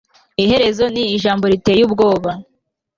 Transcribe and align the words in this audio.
Iherezo 0.43 0.85
ni 0.93 1.03
ijambo 1.15 1.43
riteye 1.51 1.81
ubwoba 1.87 2.31